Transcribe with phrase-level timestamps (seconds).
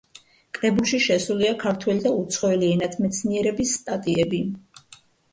[0.59, 4.41] კრებულში შესულია ქართველი და უცხოელი ენათმეცნიერების სტატიები.